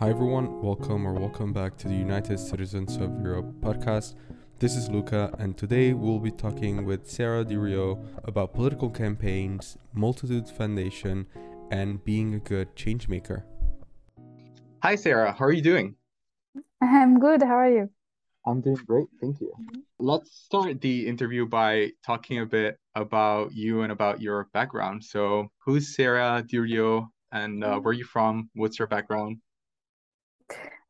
[0.00, 0.62] Hi, everyone.
[0.62, 4.14] Welcome or welcome back to the United Citizens of Europe podcast.
[4.58, 10.50] This is Luca, and today we'll be talking with Sarah Durieux about political campaigns, Multitudes
[10.50, 11.26] Foundation,
[11.70, 13.42] and being a good changemaker.
[14.82, 15.32] Hi, Sarah.
[15.38, 15.96] How are you doing?
[16.80, 17.42] I'm good.
[17.42, 17.90] How are you?
[18.46, 19.08] I'm doing great.
[19.20, 19.52] Thank you.
[19.98, 25.04] Let's start the interview by talking a bit about you and about your background.
[25.04, 28.48] So, who's Sarah Durieux, and uh, where are you from?
[28.54, 29.42] What's your background?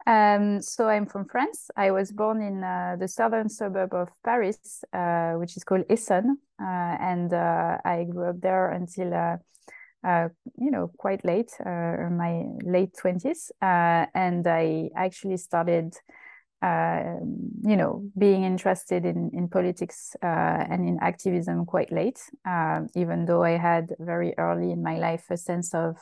[0.06, 1.70] Um, so I'm from France.
[1.77, 6.36] I was born in uh, the southern suburb of Paris, uh, which is called Essonne,
[6.60, 9.36] uh, and uh, I grew up there until uh,
[10.02, 15.94] uh, you know quite late, my late twenties, and I actually started.
[16.62, 22.20] you know, being interested in in politics and in activism quite late,
[22.94, 25.96] even though I had very early in my life a sense of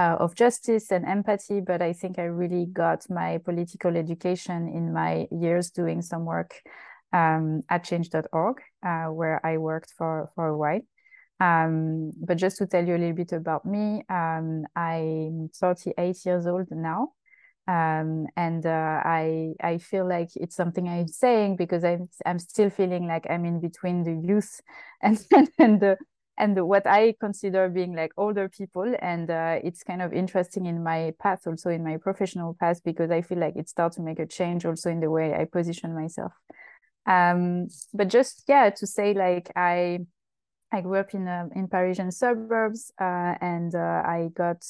[0.00, 4.92] uh, of justice and empathy, but I think I really got my political education in
[4.92, 6.52] my years doing some work
[7.12, 10.80] um, at change.org, uh, where I worked for, for a while.
[11.40, 16.46] Um, but just to tell you a little bit about me, um, I'm 38 years
[16.46, 17.08] old now.
[17.68, 22.70] Um, and uh, I I feel like it's something I'm saying because I'm I'm still
[22.70, 24.60] feeling like I'm in between the youth
[25.02, 25.24] and
[25.58, 25.96] and the
[26.40, 28.94] and what I consider being like older people.
[29.00, 33.10] And uh, it's kind of interesting in my path, also in my professional path, because
[33.10, 35.94] I feel like it starts to make a change also in the way I position
[35.94, 36.32] myself.
[37.06, 40.00] Um, but just yeah, to say like I
[40.72, 44.64] I grew up in uh, in Parisian suburbs, uh, and uh, I got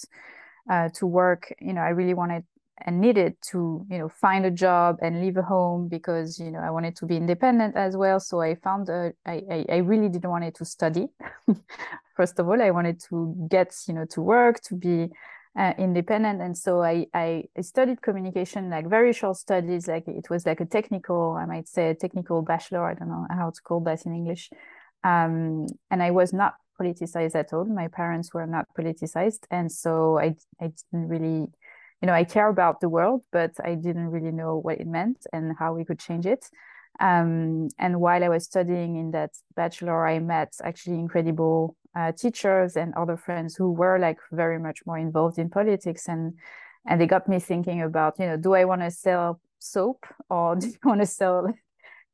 [0.68, 1.52] uh, to work.
[1.60, 2.44] You know, I really wanted
[2.86, 6.60] and needed to you know find a job and leave a home because you know
[6.60, 8.20] I wanted to be independent as well.
[8.20, 11.08] So I found a, I, I really didn't want it to study.
[12.16, 15.10] First of all, I wanted to get you know to work to be
[15.58, 19.88] uh, independent, and so I, I studied communication like very short studies.
[19.88, 22.84] Like it was like a technical, I might say a technical bachelor.
[22.84, 24.50] I don't know how to call that in English.
[25.02, 27.64] Um, and I was not politicized at all.
[27.64, 31.48] My parents were not politicized, and so I I didn't really
[32.00, 35.26] you know, I care about the world, but I didn't really know what it meant
[35.32, 36.46] and how we could change it.
[36.98, 42.76] Um, and while I was studying in that bachelor, I met actually incredible uh, teachers
[42.76, 46.34] and other friends who were like very much more involved in politics, and
[46.86, 50.56] and they got me thinking about, you know, do I want to sell soap or
[50.60, 51.52] do you want to sell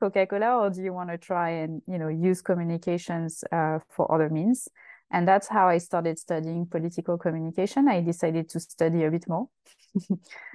[0.00, 4.28] Coca-Cola or do you want to try and you know use communications uh, for other
[4.28, 4.68] means?
[5.10, 7.88] And that's how I started studying political communication.
[7.88, 9.48] I decided to study a bit more.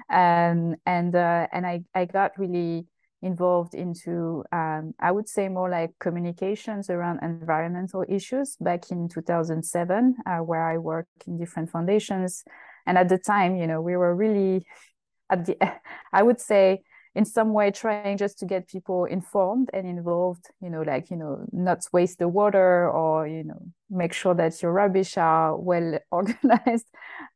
[0.09, 2.87] um, and uh, and I, I got really
[3.21, 10.15] involved into, um, I would say, more like communications around environmental issues back in 2007,
[10.25, 12.43] uh, where I worked in different foundations.
[12.85, 14.65] And at the time, you know, we were really
[15.29, 15.57] at the,
[16.13, 16.81] I would say,
[17.13, 21.17] in some way trying just to get people informed and involved you know like you
[21.17, 25.99] know not waste the water or you know make sure that your rubbish are well
[26.11, 26.87] organized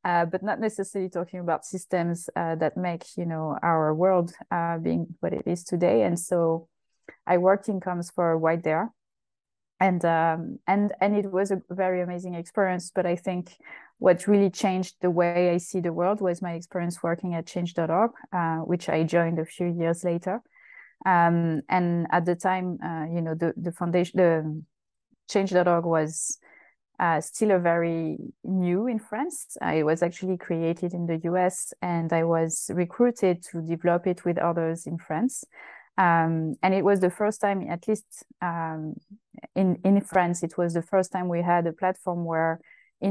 [0.05, 4.77] uh, but not necessarily talking about systems uh, that make you know our world uh,
[4.77, 6.03] being what it is today.
[6.03, 6.67] And so
[7.27, 8.91] i worked in comms for a while there.
[9.79, 13.57] And um, and and it was a very amazing experience but i think
[13.97, 18.11] what really changed the way I see the world was my experience working at change.org,
[18.33, 20.41] uh, which I joined a few years later.
[21.05, 24.63] Um, and at the time, uh, you know, the, the foundation, the
[25.29, 26.37] change.org was
[26.99, 29.57] uh, still a very new in France.
[29.61, 34.37] I was actually created in the US and I was recruited to develop it with
[34.37, 35.43] others in France.
[35.97, 38.95] Um, and it was the first time, at least um,
[39.55, 42.59] in, in France, it was the first time we had a platform where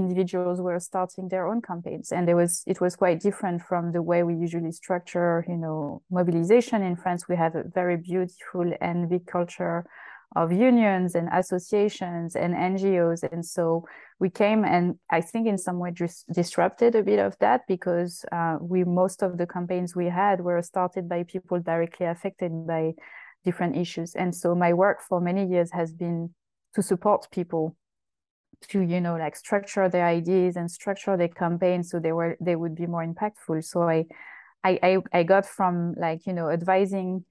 [0.01, 2.13] individuals were starting their own campaigns.
[2.13, 6.03] And there was it was quite different from the way we usually structure you know
[6.11, 6.83] mobilization.
[6.83, 9.79] In france we have a very beautiful and big culture
[10.37, 13.85] of unions and associations and ngos and so
[14.19, 14.87] we came and
[15.19, 19.23] i think in some way dis- disrupted a bit of that because uh, we most
[19.23, 22.93] of the campaigns we had were started by people directly affected by
[23.45, 24.15] different issues.
[24.15, 26.35] And so my work for many years has been
[26.75, 27.77] to support people
[28.69, 32.57] to you know like structure their ideas and structure their campaigns so they were they
[32.57, 33.65] would be more impactful.
[33.65, 34.07] So i
[34.65, 37.25] i i got from like you know advising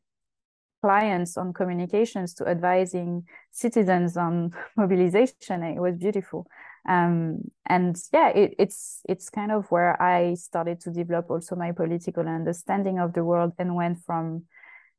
[0.81, 6.45] clients on communications to advising citizens on mobilization it was beautiful.
[6.87, 11.71] Um, and yeah it, it's it's kind of where i started to develop also my
[11.71, 14.43] political understanding of the world and went from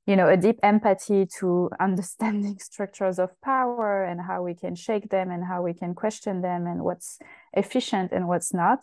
[0.07, 5.09] you know a deep empathy to understanding structures of power and how we can shake
[5.11, 7.19] them and how we can question them and what's
[7.53, 8.81] efficient and what's not.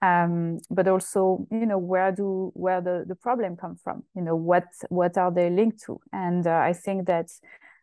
[0.00, 4.04] Um, but also you know where do where the the problem come from?
[4.14, 6.00] You know what what are they linked to?
[6.12, 7.28] And uh, i think that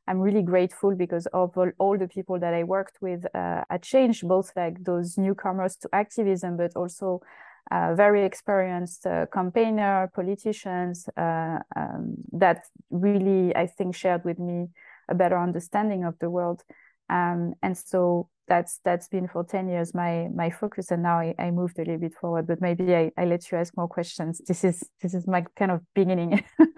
[0.07, 3.83] i'm really grateful because of all, all the people that i worked with uh, at
[3.83, 7.21] change both like those newcomers to activism but also
[7.71, 14.67] uh, very experienced uh, campaigner politicians uh, um, that really i think shared with me
[15.09, 16.63] a better understanding of the world.
[17.09, 21.35] Um, and so that's that's been for 10 years my my focus and now I,
[21.37, 24.41] I moved a little bit forward but maybe I, I let you ask more questions.
[24.47, 26.43] This is this is my kind of beginning.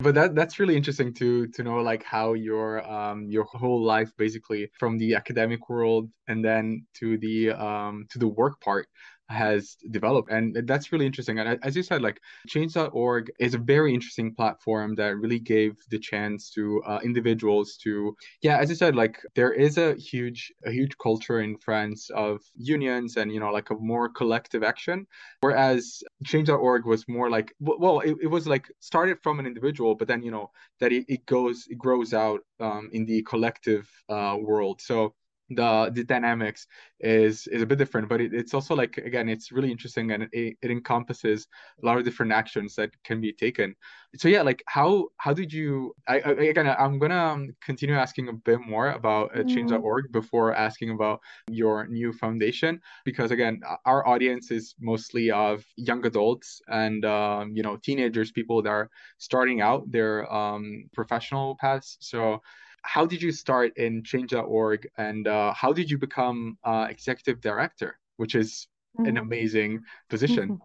[0.00, 4.10] But that that's really interesting to to know like how your um your whole life
[4.18, 8.88] basically from the academic world and then to the um to the work part
[9.32, 10.30] has developed.
[10.30, 11.38] And that's really interesting.
[11.38, 15.98] And as you said like change.org is a very interesting platform that really gave the
[15.98, 20.70] chance to uh, individuals to yeah as you said like there is a huge a
[20.70, 25.06] huge culture in france of unions and you know like a more collective action.
[25.40, 30.08] Whereas change.org was more like well it, it was like started from an individual but
[30.08, 30.50] then you know
[30.80, 34.80] that it, it goes it grows out um, in the collective uh, world.
[34.80, 35.14] So
[35.54, 36.66] the the dynamics
[37.00, 40.24] is is a bit different but it, it's also like again it's really interesting and
[40.32, 41.46] it, it encompasses
[41.82, 43.74] a lot of different actions that can be taken.
[44.16, 48.28] So yeah like how how did you i, I again i'm gonna um, continue asking
[48.28, 51.20] a bit more about uh, change.org before asking about
[51.50, 57.62] your new foundation because again our audience is mostly of young adults and um, you
[57.62, 61.96] know teenagers people that are starting out their um, professional paths.
[62.00, 62.42] So
[62.82, 67.98] how did you start in change.org and uh, how did you become uh, executive director
[68.16, 68.68] which is
[68.98, 69.08] mm-hmm.
[69.08, 70.60] an amazing position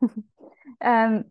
[0.82, 1.24] um,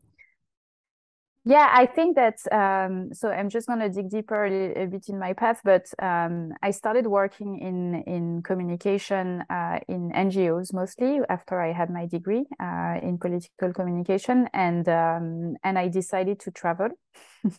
[1.44, 5.10] yeah, I think that um, so I'm just going to dig deeper a, a, bit
[5.10, 11.20] in my path, but um, I started working in in communication uh, in NGOs mostly
[11.30, 16.52] after I had my degree uh, in political communication, and um, and I decided to
[16.52, 16.90] travel,
[17.44, 17.50] uh,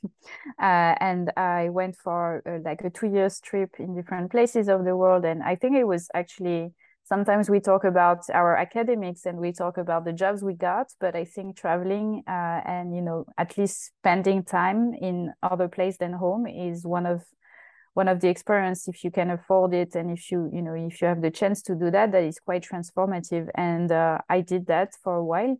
[0.60, 4.96] and I went for uh, like a two years trip in different places of the
[4.96, 6.72] world, and I think it was actually
[7.04, 11.14] sometimes we talk about our academics and we talk about the jobs we got but
[11.16, 16.12] i think traveling uh, and you know at least spending time in other place than
[16.12, 17.22] home is one of
[17.94, 21.02] one of the experience if you can afford it and if you you know if
[21.02, 24.66] you have the chance to do that that is quite transformative and uh, i did
[24.66, 25.56] that for a while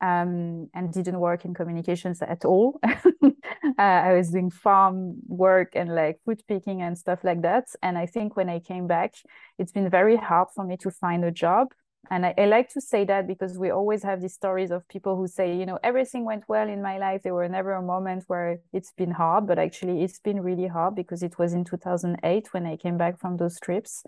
[0.00, 2.80] um, and didn't work in communications at all.
[3.78, 7.66] uh, I was doing farm work and like food picking and stuff like that.
[7.82, 9.14] And I think when I came back,
[9.58, 11.68] it's been very hard for me to find a job.
[12.10, 15.16] And I, I like to say that because we always have these stories of people
[15.16, 17.22] who say, you know, everything went well in my life.
[17.22, 20.94] There were never a moment where it's been hard, but actually it's been really hard
[20.94, 24.04] because it was in 2008 when I came back from those trips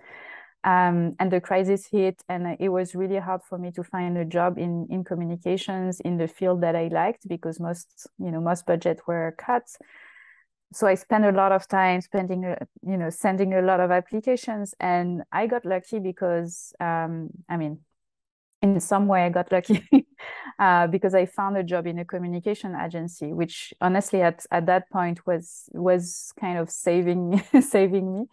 [0.66, 4.24] um, and the crisis hit and it was really hard for me to find a
[4.24, 8.66] job in in communications in the field that i liked because most you know most
[8.66, 9.66] budget were cut
[10.72, 12.42] so i spent a lot of time spending
[12.82, 17.78] you know sending a lot of applications and i got lucky because um, i mean
[18.62, 19.86] in some way i got lucky
[20.58, 24.90] uh, because i found a job in a communication agency which honestly at, at that
[24.90, 28.26] point was was kind of saving saving me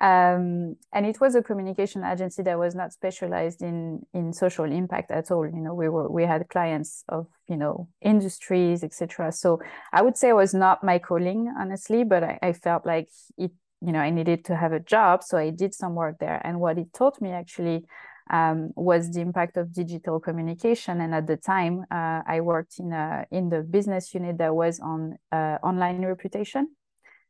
[0.00, 5.10] um, and it was a communication agency that was not specialized in in social impact
[5.10, 9.58] at all you know we were we had clients of you know industries etc so
[9.92, 13.52] i would say it was not my calling honestly but I, I felt like it
[13.80, 16.60] you know i needed to have a job so i did some work there and
[16.60, 17.84] what it taught me actually
[18.30, 21.00] um, was the impact of digital communication.
[21.00, 24.80] And at the time, uh, I worked in a, in the business unit that was
[24.80, 26.74] on uh, online reputation.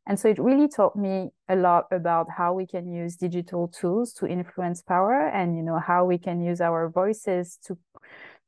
[0.07, 4.13] And so it really taught me a lot about how we can use digital tools
[4.13, 7.77] to influence power and you know how we can use our voices to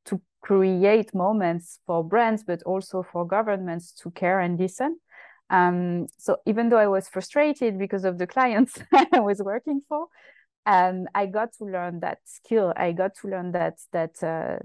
[0.05, 4.99] to create moments for brands but also for governments to care and listen.
[5.49, 10.07] Um, so even though I was frustrated because of the clients I was working for,
[10.65, 12.73] um, I got to learn that skill.
[12.77, 14.59] I got to learn that that uh,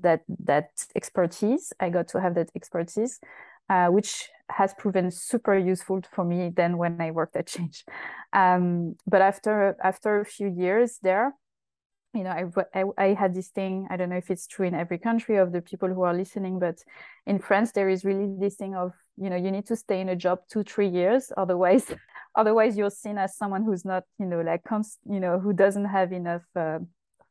[0.00, 1.72] that that expertise.
[1.80, 3.20] I got to have that expertise,
[3.68, 7.84] uh, which has proven super useful for me than when I worked at Change.
[8.32, 11.34] Um, but after after a few years there,
[12.14, 13.86] you know, I, I, I had this thing.
[13.90, 16.58] I don't know if it's true in every country of the people who are listening,
[16.58, 16.78] but
[17.26, 20.08] in France there is really this thing of you know you need to stay in
[20.08, 21.84] a job two three years, otherwise
[22.34, 25.86] otherwise you're seen as someone who's not you know like comes you know who doesn't
[25.86, 26.78] have enough uh,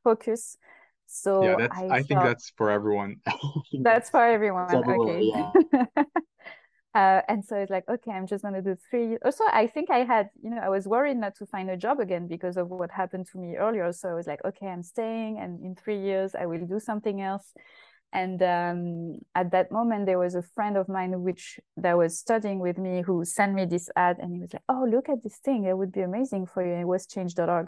[0.04, 0.58] focus.
[1.08, 3.18] So yeah, that's, I, I think that's for everyone.
[3.84, 4.76] that's for everyone.
[4.76, 5.32] okay.
[5.34, 6.04] Yeah.
[6.96, 9.18] Uh, and so it's like, okay, I'm just gonna do three.
[9.26, 12.00] Also, I think I had, you know, I was worried not to find a job
[12.00, 13.92] again because of what happened to me earlier.
[13.92, 17.20] So I was like, okay, I'm staying, and in three years I will do something
[17.20, 17.52] else.
[18.14, 22.60] And um, at that moment, there was a friend of mine which that was studying
[22.60, 25.36] with me who sent me this ad, and he was like, "Oh, look at this
[25.40, 25.66] thing!
[25.66, 27.68] It would be amazing for you." And it was change.org,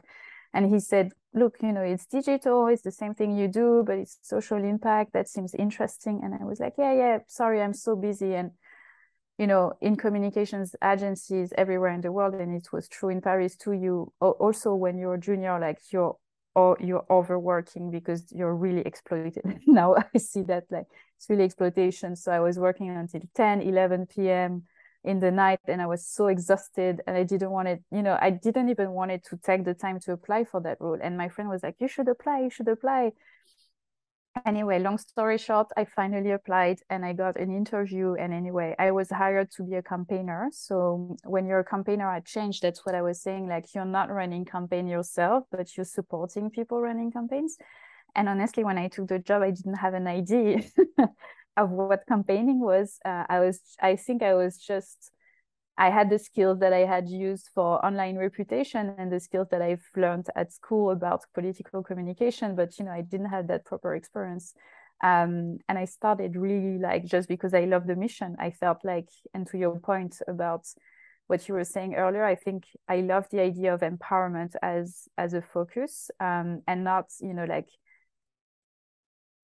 [0.54, 2.68] and he said, "Look, you know, it's digital.
[2.68, 5.14] It's the same thing you do, but it's social impact.
[5.14, 7.20] That seems interesting." And I was like, "Yeah, yeah.
[7.28, 8.52] Sorry, I'm so busy." And
[9.38, 13.56] you know in communications agencies everywhere in the world and it was true in paris
[13.56, 16.16] too you also when you're junior like you're
[16.56, 20.88] or you're overworking because you're really exploited now i see that like
[21.18, 24.64] it's really exploitation so i was working until 10 11 p.m
[25.04, 28.18] in the night and i was so exhausted and i didn't want it you know
[28.22, 30.98] i didn't even want it to take the time to apply for that role.
[31.02, 33.12] And my friend was like you should apply you should apply.
[34.46, 38.16] Anyway long story short i finally applied and i got an interview.
[38.16, 40.50] And anyway i was hired to be a campaigner.
[40.52, 43.86] So um, when you're a campaigner at change that's what i was saying like you're
[43.86, 47.58] not running campaign yourself but you're supporting people running campaigns.
[48.16, 50.64] And honestly when i took the job i didn't have an idea
[51.58, 55.12] of what campaigning was uh, i was i think i was just
[55.78, 59.62] I had the skills that I had used for online reputation and the skills that
[59.62, 63.94] I've learned at school about political communication, but you know, I didn't have that proper
[63.94, 64.56] experience.
[65.04, 68.36] Um, and I started really like just because I love the mission.
[68.40, 70.66] I felt like, and to your point about
[71.28, 75.34] what you were saying earlier, I think I love the idea of empowerment as as
[75.34, 77.70] a focus, um, and not you know like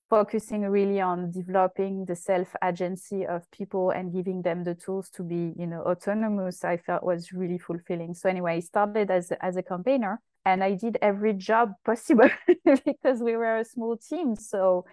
[0.10, 5.24] focusing really on developing the self agency of people and giving them the tools to
[5.24, 8.14] be you know autonomous i felt was really fulfilling.
[8.14, 12.30] So anyway i started as, as a campaigner and i did every job possible
[12.66, 14.36] because we were a small team.
[14.36, 14.86] So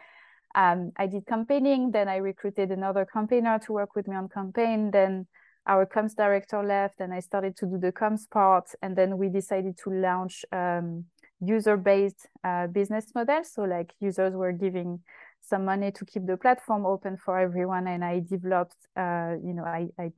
[0.55, 4.91] um, i did campaigning then i recruited another campaigner to work with me on campaign
[4.91, 5.27] then
[5.67, 9.29] our comms director left and i started to do the comms part and then we
[9.29, 11.05] decided to launch um,
[11.41, 13.43] user-based uh, business model.
[13.45, 15.01] So like users were giving
[15.43, 19.65] some money to keep the platform open for everyone, and I developed, uh, you know,
[19.65, 20.13] I, I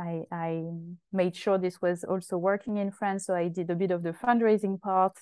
[0.00, 0.62] I I
[1.12, 3.26] made sure this was also working in France.
[3.26, 5.16] So I did a bit of the fundraising part,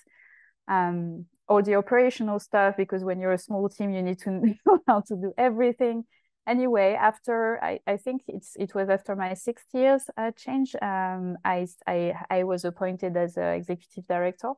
[0.67, 4.31] um, all the operational stuff because when you're a small team, you need to
[4.65, 6.03] know how to do everything.
[6.45, 11.37] Anyway, after I, I think it's it was after my sixth years uh, change, um,
[11.43, 14.53] I, I I was appointed as executive director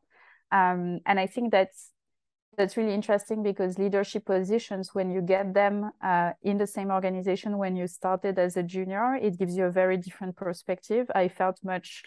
[0.52, 1.92] um, and I think that's
[2.60, 7.58] that's really interesting because leadership positions, when you get them uh, in the same organization
[7.58, 11.10] when you started as a junior, it gives you a very different perspective.
[11.16, 12.04] I felt much,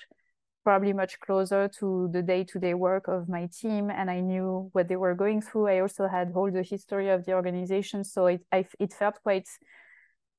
[0.63, 4.97] probably much closer to the day-to-day work of my team, and I knew what they
[4.97, 5.69] were going through.
[5.69, 9.49] I also had all the history of the organization, so it I, it felt quite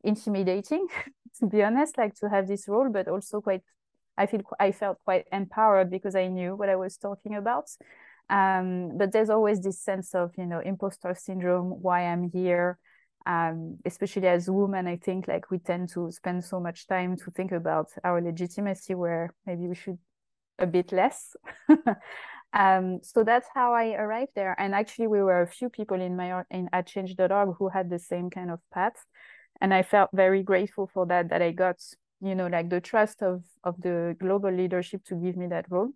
[0.03, 0.86] intimidating,
[1.39, 3.63] to be honest, like to have this role, but also quite
[4.17, 7.70] I feel I felt quite empowered because I knew what I was talking about.
[8.29, 12.79] Um, but there's always this sense of you know imposter syndrome, why I'm here.
[13.25, 17.32] Um, especially as women, I think like we tend to spend so much time to
[17.32, 19.98] think about our legitimacy, where maybe we should
[20.60, 21.36] a bit less.
[22.53, 24.55] um, so that's how I arrived there.
[24.60, 28.00] And actually, we were a few people in my in at Change.org who had the
[28.00, 29.05] same kind of path,
[29.62, 31.29] and I felt very grateful for that.
[31.29, 31.77] That I got
[32.24, 35.92] you know like the trust of of the global leadership to give me that role.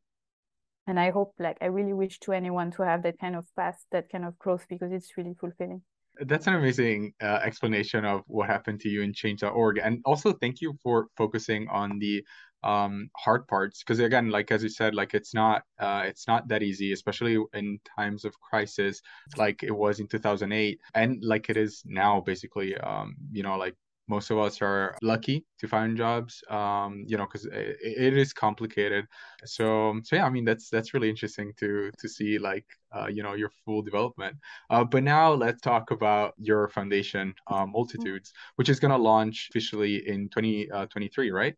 [0.85, 3.83] And i hope like i really wish to anyone to have that kind of path
[3.91, 5.81] that kind of growth because it's really fulfilling.
[6.19, 10.61] That's an amazing uh, explanation of what happened to you in change.org and also thank
[10.61, 12.23] you for focusing on the
[12.63, 16.47] um, hard parts because again like as you said like it's not uh, it's not
[16.47, 19.01] that easy especially in times of crisis
[19.37, 23.75] like it was in 2008 and like it is now basically um, you know like
[24.07, 28.33] most of us are lucky to find jobs um, you know because it, it is
[28.33, 29.05] complicated.
[29.45, 33.23] So so yeah i mean that's that's really interesting to to see like uh, you
[33.23, 34.37] know your full development.
[34.69, 39.47] Uh, but now let's talk about your foundation uh, multitudes which is going to launch
[39.51, 41.55] officially in 2023 uh, right?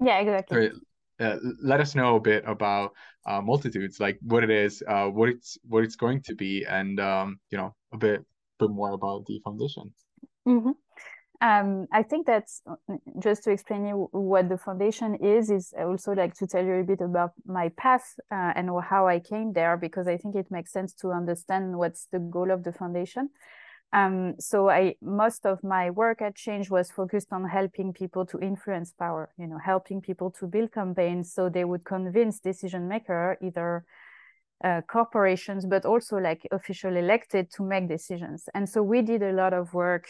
[0.00, 0.70] Yeah exactly.
[1.18, 2.92] Uh, let us know a bit about
[3.26, 7.38] uh, multitudes like what it is what it's what it's going to be and um,
[7.50, 8.24] you know a bit
[8.60, 9.92] bit more about the foundation.
[10.46, 10.70] Mm-hmm.
[11.42, 16.12] Um, I think that's uh, just to explain you what the foundation is, is also
[16.12, 19.78] like to tell you a bit about my path uh, and how I came there,
[19.78, 23.30] because I think it makes sense to understand what's the goal of the foundation.
[23.92, 28.38] Um, so I most of my work at Change was focused on helping people to
[28.38, 33.36] influence power, you know, helping people to build campaigns so they would convince decision maker,
[33.42, 33.84] either
[34.62, 38.48] uh, corporations, but also like official elected to make decisions.
[38.54, 40.06] And so we did a lot of work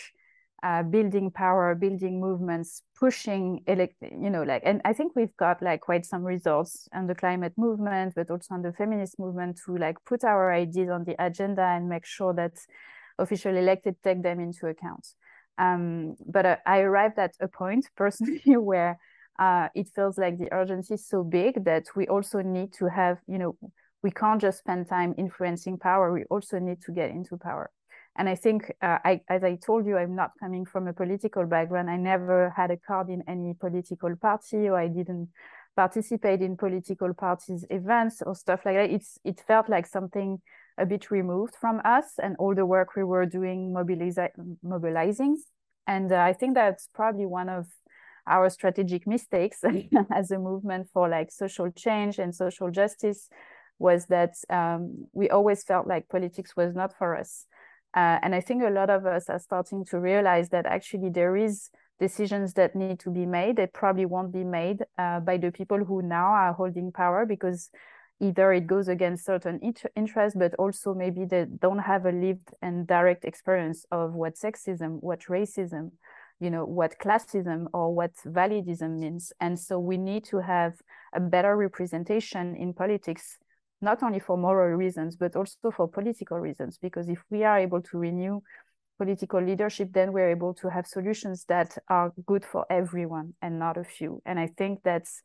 [0.62, 5.62] uh, building power, building movements, pushing, elect, you know, like, and I think we've got
[5.62, 9.76] like quite some results on the climate movement, but also on the feminist movement to
[9.76, 12.52] like put our ideas on the agenda and make sure that
[13.18, 15.06] official elected take them into account.
[15.58, 18.98] Um, but uh, I arrived at a point personally where
[19.38, 23.18] uh, it feels like the urgency is so big that we also need to have,
[23.26, 23.56] you know,
[24.02, 26.12] we can't just spend time influencing power.
[26.12, 27.70] We also need to get into power.
[28.16, 31.46] And I think, uh, I, as I told you, I'm not coming from a political
[31.46, 31.88] background.
[31.88, 35.28] I never had a card in any political party, or I didn't
[35.76, 38.90] participate in political parties events or stuff like that.
[38.90, 40.40] It's it felt like something
[40.76, 44.30] a bit removed from us and all the work we were doing mobiliza-
[44.62, 45.36] mobilizing.
[45.86, 47.66] And uh, I think that's probably one of
[48.26, 49.60] our strategic mistakes
[50.12, 53.28] as a movement for like social change and social justice
[53.78, 57.46] was that um, we always felt like politics was not for us.
[57.94, 61.36] Uh, and I think a lot of us are starting to realize that actually there
[61.36, 63.56] is decisions that need to be made.
[63.56, 67.70] that probably won't be made uh, by the people who now are holding power because
[68.20, 69.58] either it goes against certain
[69.96, 74.98] interests, but also maybe they don't have a lived and direct experience of what sexism,
[75.00, 75.90] what racism,
[76.38, 79.32] you know, what classism or what validism means.
[79.40, 80.74] And so we need to have
[81.14, 83.38] a better representation in politics
[83.80, 86.78] not only for moral reasons, but also for political reasons.
[86.78, 88.40] Because if we are able to renew
[88.98, 93.76] political leadership, then we're able to have solutions that are good for everyone and not
[93.76, 94.20] a few.
[94.26, 95.22] And I think that's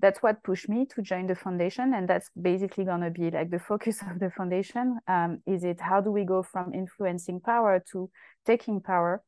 [0.00, 3.50] that's what pushed me to join the foundation, and that's basically going to be like
[3.50, 4.98] the focus of the foundation.
[5.06, 8.10] Um, is it how do we go from influencing power to
[8.44, 9.22] taking power?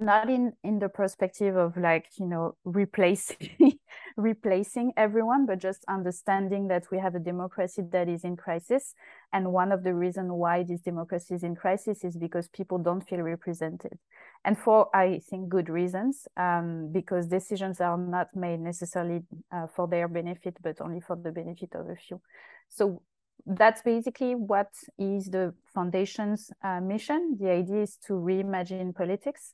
[0.00, 3.48] not in in the perspective of like you know replacing
[4.16, 8.94] replacing everyone but just understanding that we have a democracy that is in crisis.
[9.32, 13.06] And one of the reasons why this democracy is in crisis is because people don't
[13.06, 13.98] feel represented.
[14.44, 19.86] And for i think good reasons um, because decisions are not made necessarily uh, for
[19.86, 22.20] their benefit but only for the benefit of a few.
[22.68, 23.02] So
[23.44, 27.36] that's basically what is the foundation's uh, mission.
[27.38, 29.52] The idea is to reimagine politics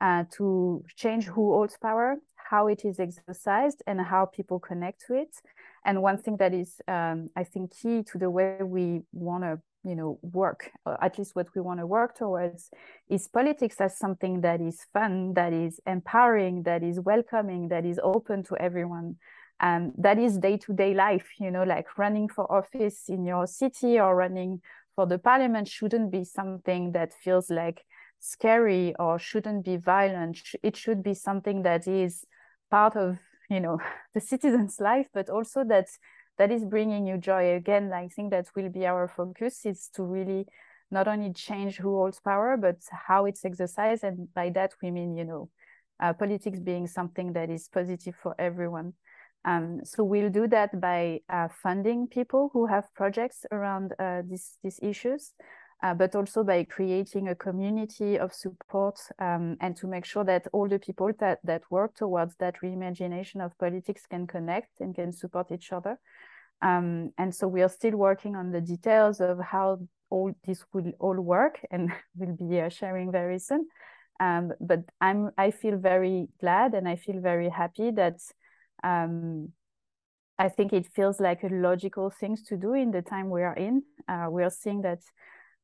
[0.00, 2.16] uh, to change who holds power,
[2.52, 5.34] how it is exercised, and how people connect to it.
[5.86, 9.54] And one thing that is, um, I think, key to the way we want to,
[9.90, 10.70] you know, work,
[11.06, 12.70] at least what we want to work towards,
[13.08, 17.98] is politics as something that is fun, that is empowering, that is welcoming, that is
[18.14, 19.16] open to everyone.
[19.58, 23.46] And that is day to day life, you know, like running for office in your
[23.46, 24.60] city or running
[24.94, 27.78] for the parliament shouldn't be something that feels like
[28.18, 30.38] scary or shouldn't be violent.
[30.62, 32.26] It should be something that is
[32.72, 33.18] part of
[33.50, 33.78] you know
[34.14, 35.86] the citizen's life, but also that
[36.38, 37.54] that is bringing you joy.
[37.54, 40.46] Again, I think that will be our focus is to really
[40.90, 45.16] not only change who holds power, but how it's exercised, and by that we mean
[45.16, 45.48] you know
[46.00, 48.94] uh, politics being something that is positive for everyone.
[49.44, 54.56] Um, so we'll do that by uh, funding people who have projects around uh, these
[54.62, 55.32] these issues
[55.82, 60.46] uh, but also by creating a community of support um, and to make sure that
[60.52, 65.12] all the people that, that work towards that reimagination of politics can connect and can
[65.12, 65.98] support each other.
[66.62, 70.92] Um, and so we are still working on the details of how all this will
[71.00, 73.66] all work and we'll be uh, sharing very soon.
[74.20, 78.20] Um, but I'm I feel very glad and I feel very happy that
[78.84, 79.48] um,
[80.38, 83.56] I think it feels like a logical things to do in the time we are
[83.56, 83.82] in.
[84.06, 85.00] Uh, we are seeing that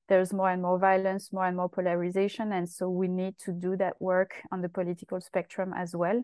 [0.09, 2.53] there's more and more violence, more and more polarization.
[2.53, 6.23] And so we need to do that work on the political spectrum as well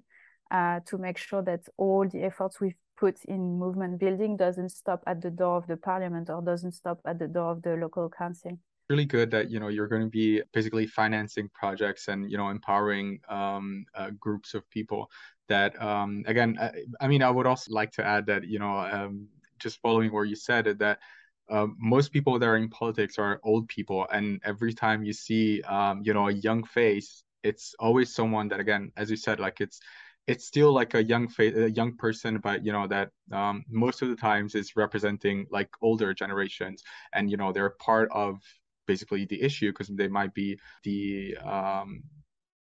[0.50, 5.02] uh, to make sure that all the efforts we've put in movement building doesn't stop
[5.06, 8.08] at the door of the parliament or doesn't stop at the door of the local
[8.08, 12.36] council really good that you know you're going to be basically financing projects and you
[12.36, 15.10] know empowering um, uh, groups of people
[15.48, 16.70] that um, again I,
[17.00, 19.26] I, mean i would also like to add that you know um,
[19.58, 20.98] just following where you said that
[21.50, 25.62] uh, most people that are in politics are old people, and every time you see,
[25.62, 29.60] um, you know, a young face, it's always someone that, again, as you said, like
[29.60, 29.80] it's
[30.26, 34.02] it's still like a young face, a young person, but you know that um, most
[34.02, 38.38] of the times is representing like older generations, and you know they're part of
[38.86, 42.02] basically the issue because they might be the um,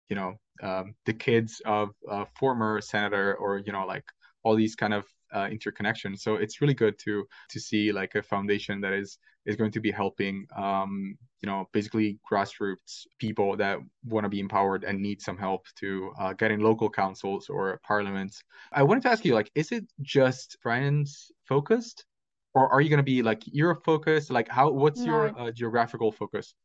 [0.09, 4.05] you know um, the kids of a former senator or you know like
[4.43, 6.15] all these kind of uh, interconnection.
[6.17, 9.81] So it's really good to to see like a foundation that is is going to
[9.81, 15.21] be helping um, you know basically grassroots people that want to be empowered and need
[15.21, 18.43] some help to uh, get in local councils or parliaments.
[18.71, 22.05] I wanted to ask you like, is it just France focused,
[22.53, 24.31] or are you going to be like Europe focused?
[24.31, 25.05] Like how what's no.
[25.05, 26.55] your uh, geographical focus?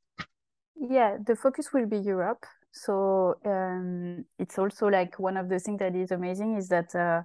[0.81, 2.47] Yeah, the focus will be Europe.
[2.73, 7.23] So um, it's also like one of the things that is amazing is that uh,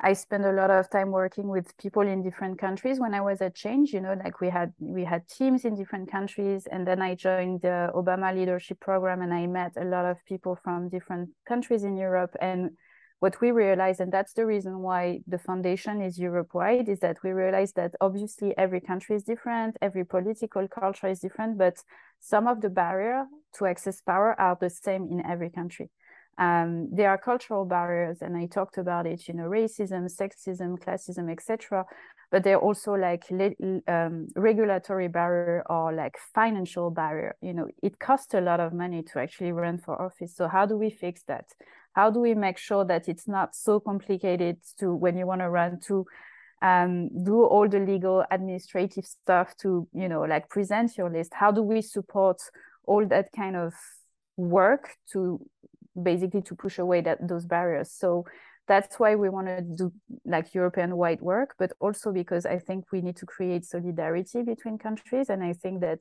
[0.00, 3.40] I spent a lot of time working with people in different countries when I was
[3.40, 3.92] at Change.
[3.92, 7.62] You know, like we had we had teams in different countries, and then I joined
[7.62, 11.96] the Obama Leadership Program, and I met a lot of people from different countries in
[11.96, 12.34] Europe.
[12.40, 12.72] And
[13.20, 17.22] what we realized, and that's the reason why the foundation is Europe wide, is that
[17.22, 21.76] we realized that obviously every country is different, every political culture is different, but
[22.20, 25.88] some of the barrier to access power are the same in every country.
[26.38, 31.30] Um, there are cultural barriers, and I talked about it, you know, racism, sexism, classism,
[31.30, 31.84] etc.
[32.30, 33.30] But there are also like
[33.86, 37.36] um, regulatory barrier or like financial barrier.
[37.40, 40.34] You know, it costs a lot of money to actually run for office.
[40.34, 41.46] So how do we fix that?
[41.92, 45.48] How do we make sure that it's not so complicated to when you want to
[45.48, 46.06] run to
[46.60, 51.32] um, do all the legal administrative stuff to you know like present your list?
[51.34, 52.40] How do we support
[52.84, 53.74] all that kind of
[54.36, 55.40] work to
[56.02, 57.90] basically to push away that those barriers.
[57.90, 58.24] So
[58.66, 59.92] that's why we want to do
[60.24, 64.78] like european wide work but also because i think we need to create solidarity between
[64.78, 65.28] countries.
[65.28, 66.00] And i think that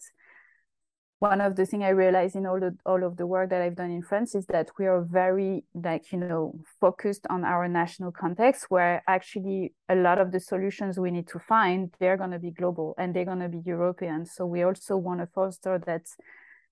[1.20, 3.76] one of the things i realized in all the all of the work that i've
[3.76, 8.12] done in france is that we are very like you know focused on our national
[8.12, 12.40] context where actually a lot of the solutions we need to find they're going to
[12.40, 14.26] be global and they're going to be european.
[14.26, 16.06] So we also want to foster that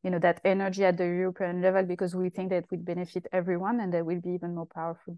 [0.03, 3.79] you know that energy at the European level because we think that would benefit everyone
[3.79, 5.17] and that will be even more powerful.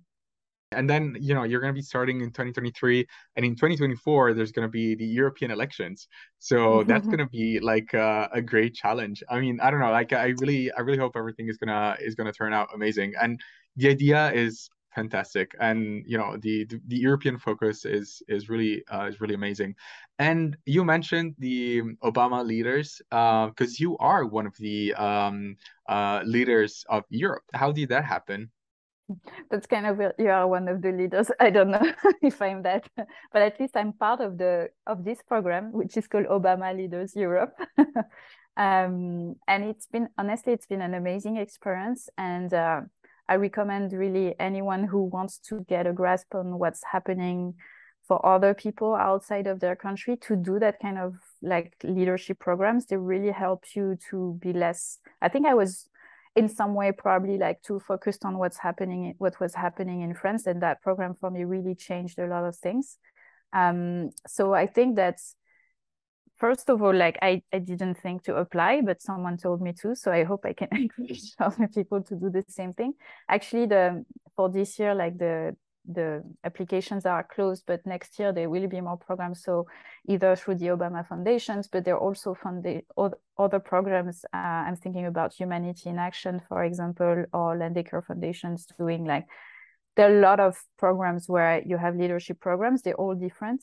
[0.72, 4.52] And then you know you're going to be starting in 2023, and in 2024 there's
[4.52, 6.08] going to be the European elections.
[6.39, 9.24] So that's going to be like a, a, great challenge.
[9.30, 12.15] I mean, I don't know, like I really, I really hope everything is gonna is
[12.15, 13.13] gonna turn out amazing.
[13.22, 13.39] And
[13.76, 15.56] the idea is fantastic.
[15.60, 19.75] And you know the the, the european focus is is really uh, is really amazing.
[20.19, 25.58] And you mentioned the obama leaders because uh, you are one of the um,
[25.89, 27.43] uh, leaders of europe.
[27.53, 28.51] How did that happen?
[29.51, 31.29] That's kind of you are one of the leaders.
[31.39, 32.88] I don't know if i'm that
[33.34, 37.15] but at least i'm part of the of this program which is called obama leaders
[37.15, 37.53] europe.
[38.56, 42.10] Um, and it's been honestly it's been an amazing experience.
[42.17, 42.82] And uh,
[43.28, 47.56] I recommend really anyone who wants to get a grasp on what's happening
[48.08, 52.86] for other people outside of their country to do that kind of like leadership programs.
[52.86, 55.00] They really help you to be less.
[55.22, 55.88] I think I was
[56.36, 60.48] in some way probably like too focused on what's happening, what was happening in France,
[60.48, 62.98] and that program for me really changed a lot of things.
[63.54, 65.36] Um, so I think that's
[66.43, 69.95] first of all, like I, I didn't think to apply, but someone told me to.
[69.95, 72.95] So I hope I can encourage other people to do the same thing.
[73.29, 74.03] Actually, the
[74.36, 75.56] for this year, like the
[75.97, 79.41] the applications are closed, but next year there will be more programs.
[79.43, 79.67] So
[80.08, 82.84] either through the Obama Foundations, but there are also funded
[83.38, 84.25] other programs.
[84.34, 89.25] Uh, I'm thinking about Humanity in Action, for example, or Landecker Foundations doing like
[89.95, 92.82] there are a lot of programs where you have leadership programs.
[92.82, 93.62] They're all different.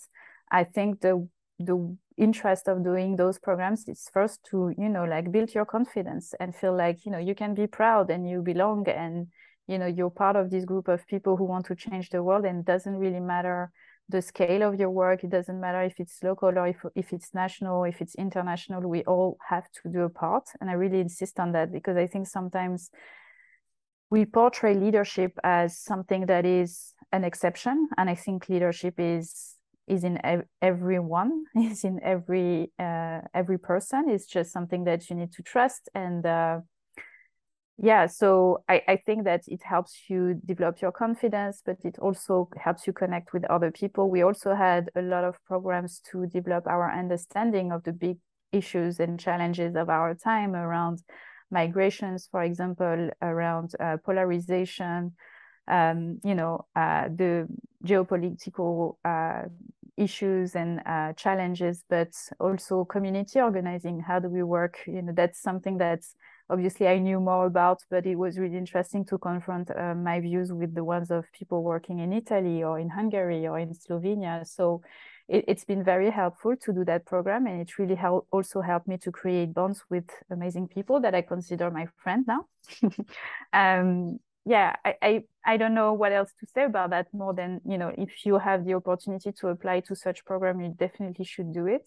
[0.50, 1.28] I think the
[1.60, 6.34] the interest of doing those programs is first to you know like build your confidence
[6.40, 9.26] and feel like you know you can be proud and you belong and
[9.66, 12.44] you know you're part of this group of people who want to change the world.
[12.44, 13.70] And it doesn't really matter
[14.08, 15.22] the scale of your work.
[15.22, 18.88] It doesn't matter if it's local or if, if it's national if it's international.
[18.88, 20.48] We all have to do a part.
[20.60, 22.90] And i really insist on that because i think sometimes
[24.10, 27.88] we portray leadership as something that is an exception.
[27.96, 29.56] And i think leadership is
[29.90, 34.08] is in ev- everyone is in every uh, every person.
[34.08, 36.60] It's just something that you need to trust and uh,
[37.82, 42.50] yeah so I, I think that it helps you develop your confidence but it also
[42.56, 44.10] helps you connect with other people.
[44.10, 48.18] We also had a lot of programs to develop our understanding of the big
[48.52, 51.02] issues and challenges of our time around
[51.50, 55.14] migrations for example around uh, polarization.
[55.68, 57.46] Um, you know uh, the
[57.84, 59.42] geopolitical uh,
[60.00, 64.00] issues and uh, challenges, but also community organizing.
[64.00, 64.78] How do we work?
[64.86, 66.02] You know, that's something that
[66.48, 70.52] obviously I knew more about, but it was really interesting to confront uh, my views
[70.52, 74.46] with the ones of people working in Italy or in Hungary or in Slovenia.
[74.46, 74.82] So
[75.28, 78.88] it, has been very helpful to do that program, and it really help, also helped
[78.88, 82.46] me to create bonds with amazing people that I consider my friend now.
[83.52, 87.60] um, yeah, I, I, I don't know what else to say about that more than,
[87.64, 91.52] you know, if you have the opportunity to apply to such program, you definitely should
[91.52, 91.86] do it.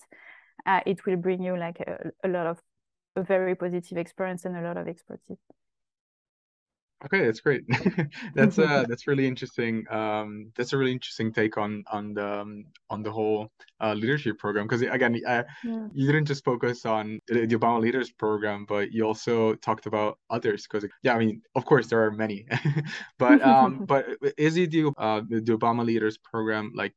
[0.66, 2.60] Uh, it will bring you like a, a lot of
[3.16, 5.38] a very positive experience and a lot of expertise.
[7.06, 7.64] Okay, that's great.
[8.36, 9.84] That's uh that's really interesting.
[9.92, 14.38] Um, that's a really interesting take on on the um, on the whole uh, leadership
[14.40, 15.88] program because again, uh, Yeah.
[15.94, 20.64] you didn't just focus on the Obama Leaders Program, but you also talked about others.
[20.66, 22.46] Because yeah, I mean, of course there are many,
[23.20, 24.06] but um, but
[24.38, 26.94] is it the uh the Obama Leaders Program like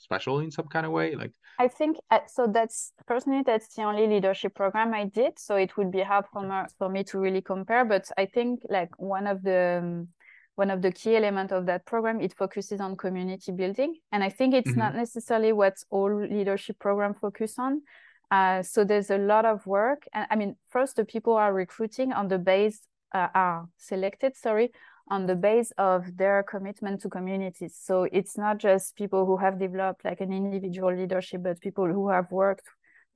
[0.00, 1.14] special in some kind of way?
[1.14, 2.46] Like, I think uh, so.
[2.46, 6.42] That's personally that's the only leadership program I did, so it would be hard for
[6.42, 7.84] me, for me to really compare.
[7.84, 10.08] But I think like one of the um,
[10.56, 14.30] one of the key elements of that program it focuses on community building, and I
[14.30, 14.76] think it's Mhm.
[14.76, 17.82] not necessarily what all leadership program focus on.
[18.30, 22.12] Uh, so there's a lot of work, and I mean, first the people are recruiting
[22.12, 24.70] on the base uh, are selected, sorry,
[25.10, 27.76] on the base of their commitment to communities.
[27.80, 32.08] So it's not just people who have developed like an individual leadership, but people who
[32.10, 32.66] have worked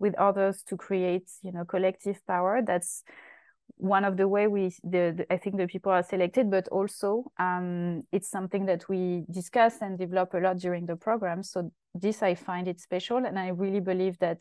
[0.00, 2.62] with others to create, you know, collective power.
[2.66, 3.04] That's
[3.76, 7.24] one of the way we the, the I think the people are selected, but also
[7.38, 11.42] um, it's something that we discuss and develop a lot during the program.
[11.42, 14.40] So this I find it special, and I really believe that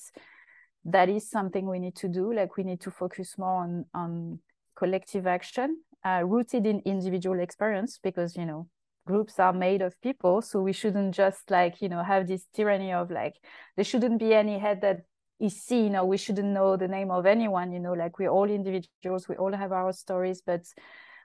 [0.86, 2.34] that is something we need to do.
[2.34, 4.40] Like we need to focus more on on
[4.76, 8.68] collective action uh, rooted in individual experience because you know
[9.06, 12.94] groups are made of people so we shouldn't just like you know have this tyranny
[12.94, 13.36] of like
[13.76, 15.02] there shouldn't be any head that
[15.40, 18.50] is seen or we shouldn't know the name of anyone you know like we're all
[18.50, 20.62] individuals we all have our stories but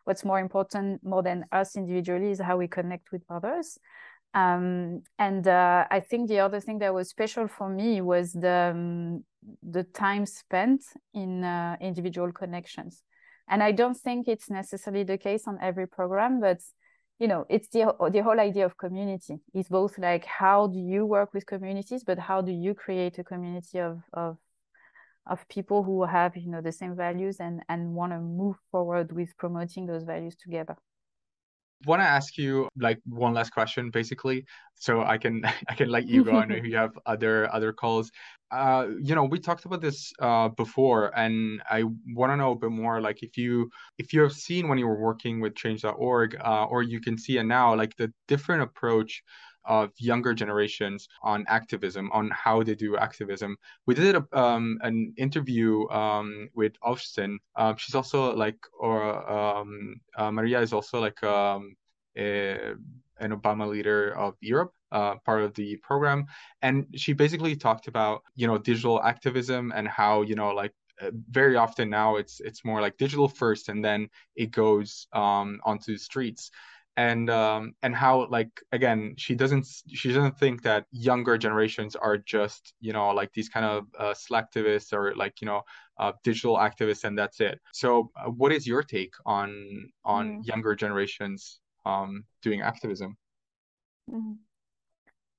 [0.04, 3.78] what's more important more than us individually is how we connect with others
[4.34, 8.70] um, and uh, I think the other thing that was special for me was the
[8.72, 9.24] um,
[9.62, 10.82] the time spent
[11.14, 13.02] in uh, individual connections.
[13.48, 16.58] And I don't think it's necessarily the case on every program, but
[17.18, 19.40] you know, it's the the whole idea of community.
[19.54, 23.24] is both like how do you work with communities, but how do you create a
[23.24, 24.38] community of of
[25.26, 29.12] of people who have you know the same values and and want to move forward
[29.12, 30.76] with promoting those values together
[31.86, 36.06] want to ask you like one last question basically so i can i can let
[36.06, 36.32] you go.
[36.32, 38.10] I know you have other other calls.
[38.50, 42.56] Uh you know we talked about this uh before and i want to know a
[42.56, 46.64] bit more like if you if you've seen when you were working with change.org uh,
[46.64, 49.22] or you can see it now like the different approach
[49.68, 53.56] of younger generations on activism, on how they do activism.
[53.86, 57.38] We did a, um, an interview um, with Austin.
[57.54, 61.76] Um, she's also like, or um, uh, Maria is also like um,
[62.16, 62.72] a,
[63.20, 64.72] an Obama leader of Europe.
[64.90, 66.24] Uh, part of the program,
[66.62, 71.10] and she basically talked about you know digital activism and how you know like uh,
[71.30, 75.92] very often now it's it's more like digital first and then it goes um, onto
[75.92, 76.50] the streets
[76.98, 82.18] and um, and how like again she doesn't she doesn't think that younger generations are
[82.18, 85.62] just you know like these kind of uh, slacktivists or like you know
[86.00, 90.46] uh, digital activists and that's it so uh, what is your take on on mm.
[90.48, 93.16] younger generations um, doing activism
[94.10, 94.34] mm.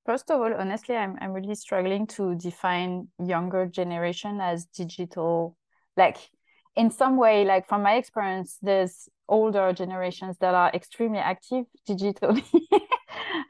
[0.05, 5.57] first of all honestly I'm, I'm really struggling to define younger generation as digital
[5.97, 6.17] like
[6.77, 12.43] in some way like from my experience there's older generations that are extremely active digitally.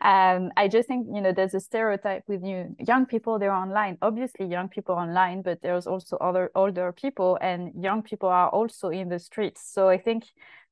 [0.01, 3.97] Um, i just think you know there's a stereotype with you young people they're online.
[4.01, 8.89] Obviously young people online but there's also other older people and young people are also
[8.89, 9.61] in the streets.
[9.73, 10.23] So i think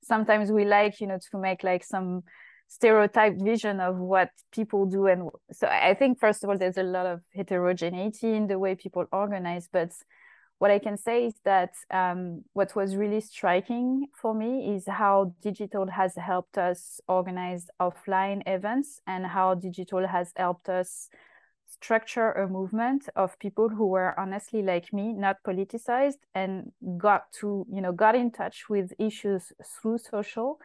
[0.02, 2.24] sometimes we like you know to make like some
[2.68, 6.84] stereotyped vision of what people do and so i think first of all there's a
[6.84, 9.92] lot of heterogeneity in the way people organize but
[10.60, 15.34] what I can say is that um, what was really striking for me is how
[15.42, 21.10] digital has helped us organize offline events and how digital has helped us
[21.70, 27.66] structure a movement of people who were honestly like me not politicized and got to
[27.72, 30.58] you know got in touch with issues through social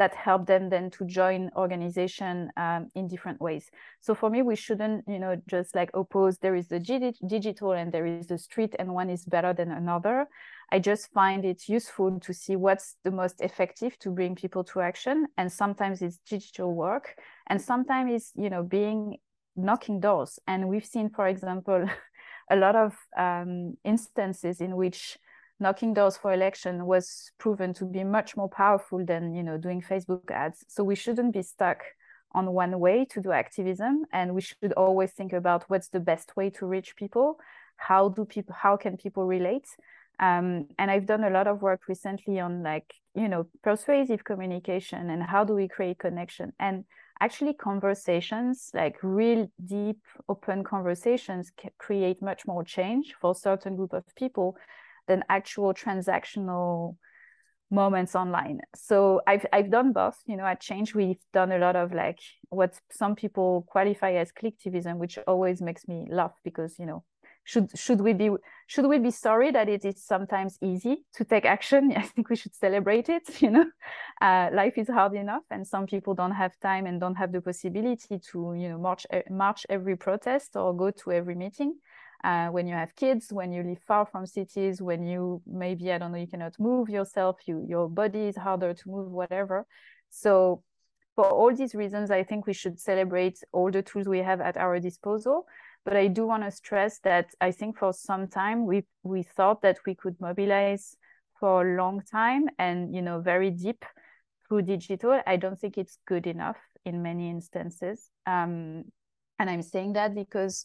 [0.00, 3.70] that help them then to join organization um, in different ways.
[4.00, 7.92] So for me, we shouldn't, you know, just like oppose there is the digital and
[7.92, 10.26] there is the street and one is better than another.
[10.72, 14.80] I just find it useful to see what's the most effective to bring people to
[14.80, 15.26] action.
[15.36, 17.14] And sometimes it's digital work
[17.48, 19.18] and sometimes it's, you know, being
[19.54, 20.38] knocking doors.
[20.46, 21.84] And we've seen, for example,
[22.50, 25.18] a lot of um, instances in which
[25.60, 29.82] knocking doors for election was proven to be much more powerful than you know doing
[29.82, 30.64] facebook ads.
[30.68, 31.82] So we shouldn't be stuck
[32.32, 36.36] on one way to do activism and we should always think about what's the best
[36.36, 37.38] way to reach people.
[37.76, 39.68] How do people how can people relate?
[40.18, 45.08] Um, and i've done a lot of work recently on like you know persuasive communication
[45.08, 46.52] and how do we create connection.
[46.58, 46.84] And
[47.20, 54.04] actually conversations like real deep open conversations create much more change for certain group of
[54.16, 54.56] people
[55.08, 56.96] than actual transactional
[57.70, 58.60] moments online.
[58.74, 60.16] So I've I've done both.
[60.26, 64.32] You know, at Change we've done a lot of like what some people qualify as
[64.32, 67.04] clicktivism, which always makes me laugh because you know
[67.44, 68.30] should should we be
[68.66, 71.92] should we be sorry that it is sometimes easy to take action?
[71.96, 73.22] I think we should celebrate it.
[73.40, 73.66] You know,
[74.20, 77.40] uh, life is hard enough, and some people don't have time and don't have the
[77.40, 81.74] possibility to you know march march every protest or go to every meeting
[82.24, 85.98] uh, when you have kids, when you live far from cities, when you maybe I
[85.98, 89.66] don't know you cannot move yourself, you your body is harder to move, whatever.
[90.10, 90.62] So
[91.16, 94.56] for all these reasons, I think we should celebrate all the tools we have at
[94.56, 95.46] our disposal.
[95.84, 99.62] But I do want to stress that I think for some time we we thought
[99.62, 100.96] that we could mobilize
[101.38, 103.84] for a long time and you know very deep
[104.46, 105.20] through digital.
[105.26, 108.10] I don't think it's good enough in many instances.
[108.26, 108.84] Um,
[109.38, 110.64] and I'm saying that because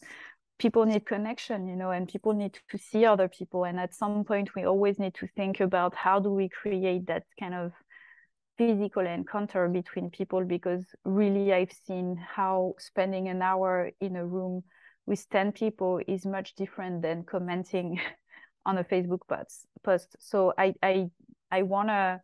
[0.58, 3.64] people need connection you know and people need to see other people.
[3.64, 7.24] And at some point we always need to think about how do we create that
[7.38, 7.72] kind of
[8.58, 14.62] physical encounter between people because really i've seen how spending an hour in a room
[15.06, 18.00] with 10 people is much different than commenting
[18.66, 19.20] on a facebook
[19.84, 21.06] post so i i
[21.50, 22.20] i want to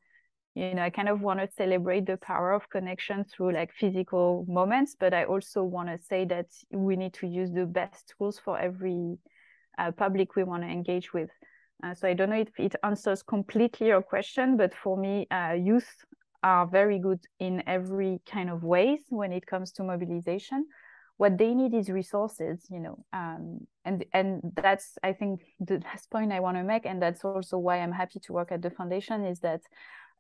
[0.54, 4.44] you know i kind of want to celebrate the power of connection through like physical
[4.48, 8.38] moments but i also want to say that we need to use the best tools
[8.38, 9.16] for every
[9.78, 11.30] uh, public we want to engage with.
[11.82, 15.52] Uh, so i don't know if it answers completely your question but for me uh,
[15.52, 15.88] youth
[16.42, 20.66] are very good in every kind of ways when it comes to mobilization.
[21.18, 26.10] What they need is resources you know um, and and that's i think the last
[26.10, 28.70] point i want to make and that's also why i'm happy to work at the
[28.70, 29.60] foundation is that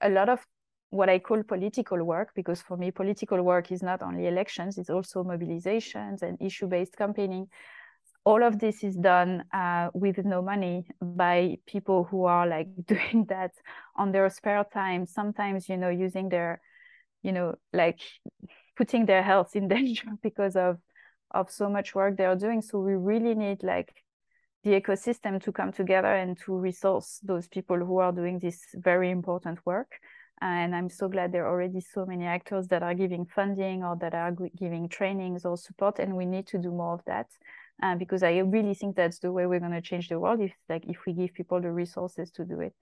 [0.02, 0.44] a lot of
[0.90, 4.90] what I call political work, because for me, political work is not only elections, it's
[4.90, 7.48] also mobilizations and issue based campaigning.
[8.24, 13.24] All of this is done uh, with no money by people who are like doing
[13.28, 13.52] that
[13.96, 16.60] on their spare time, sometimes, you know, using their,
[17.22, 18.00] you know, like
[18.76, 20.78] putting their health in danger because of
[21.30, 22.60] of so much work they're doing.
[22.60, 24.01] So we really need like
[24.64, 29.10] the ecosystem to come together and to resource those people who are doing this very
[29.10, 29.92] important work.
[30.40, 33.96] And I'm so glad there are already so many actors that are giving funding or
[34.00, 36.00] that are giving trainings or support.
[36.00, 37.26] And we need to do more of that
[37.82, 40.40] uh, because I really think that's the way we're going to change the world.
[40.40, 42.74] If like if we give people the resources to do it.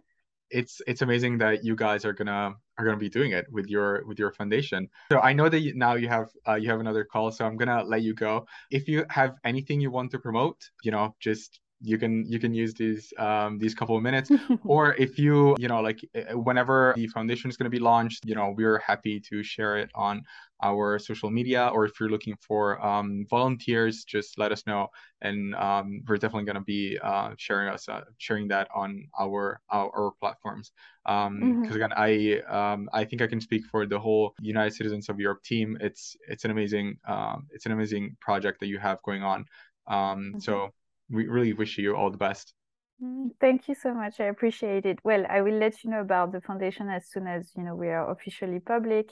[0.51, 4.05] It's it's amazing that you guys are gonna are gonna be doing it with your
[4.07, 4.89] with your foundation.
[5.13, 7.57] So I know that you, now you have uh, you have another call, so I'm
[7.57, 8.47] gonna let you go.
[8.69, 12.53] If you have anything you want to promote, you know, just you can you can
[12.53, 14.31] use these um, these couple of minutes.
[14.65, 18.25] Or if you you know like eh, whenever the foundation is going to be launched
[18.25, 20.23] you know we're happy to share it on
[20.63, 21.71] our social media.
[21.73, 24.89] Or if you're looking for um, volunteers just let us know.
[25.23, 29.61] And um, we're definitely going to be uh, sharing us uh, sharing that on our
[29.71, 30.73] our, our platforms.
[31.05, 31.75] Because um, mm-hmm.
[31.75, 35.43] again i um, i think i can speak for the whole united citizens of europe
[35.43, 35.79] team.
[35.81, 39.47] It's it's an amazing um, it's an amazing project that you have going on.
[39.87, 40.39] Um, mm-hmm.
[40.41, 40.71] so
[41.11, 42.55] we really wish you all the best.
[43.03, 44.21] Mm, thank you so much.
[44.21, 44.99] I appreciate it.
[45.05, 47.89] Well, I will let you know about the foundation as soon as you know we
[47.89, 49.11] are officially public.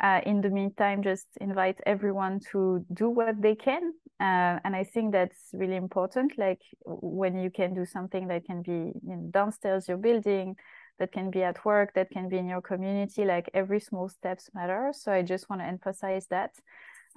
[0.00, 4.82] Uh, in the meantime, just invite everyone to do what they can, uh, and I
[4.82, 6.38] think that's really important.
[6.38, 10.56] Like when you can do something that can be you know, downstairs your building,
[10.98, 13.24] that can be at work, that can be in your community.
[13.26, 14.92] Like every small steps matter.
[14.96, 16.52] So I just want to emphasize that.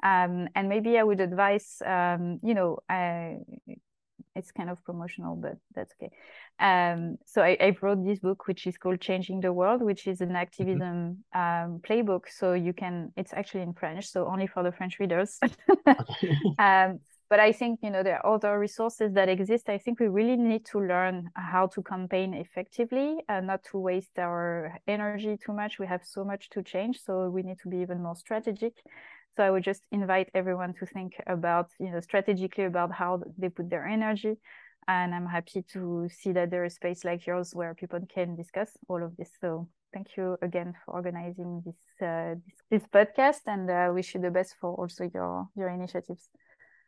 [0.04, 3.38] Um, and maybe I would advise, um, you know, I,
[4.36, 6.12] it's kind of promotional, but that's okay.
[6.60, 10.22] Um, so I, I, wrote this book, which is called Changing the World, which is
[10.22, 10.36] an mm-hmm.
[10.38, 12.24] activism um, playbook.
[12.30, 15.40] So you can, it's actually in French, so only for the French readers.
[16.60, 19.68] um, but I think you know there are other resources that exist.
[19.68, 24.20] I think we really need to learn how to campaign effectively, and not to waste
[24.20, 25.80] our energy too much.
[25.80, 28.74] We have so much to change, so we need to be even more strategic.
[29.36, 33.50] So I would just invite everyone to think about, you know, strategically about how they
[33.50, 34.36] put their energy.
[34.88, 38.70] And I'm happy to see that there is space like yours where people can discuss
[38.88, 39.30] all of this.
[39.40, 44.22] So thank you again for organizing this uh, this, this, podcast, and uh, wish you
[44.22, 46.30] the best for also your your initiatives.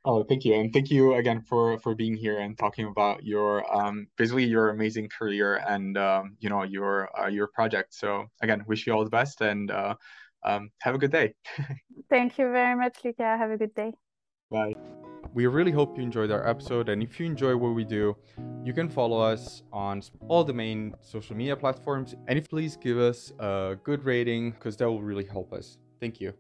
[0.03, 3.63] Oh, thank you, and thank you again for for being here and talking about your
[3.75, 7.93] um basically your amazing career and um you know your uh, your project.
[7.93, 9.71] So again, wish you all the best and.
[9.71, 9.95] Uh,
[10.45, 11.33] um, have a good day.
[12.09, 13.37] Thank you very much, Luca.
[13.37, 13.93] Have a good day.
[14.49, 14.75] Bye.
[15.33, 18.15] We really hope you enjoyed our episode, and if you enjoy what we do,
[18.63, 22.15] you can follow us on all the main social media platforms.
[22.27, 25.77] And if please give us a good rating, because that will really help us.
[25.99, 26.33] Thank you.